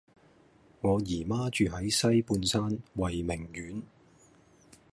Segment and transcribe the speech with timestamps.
[0.81, 3.83] 我姨媽住喺西半山慧明苑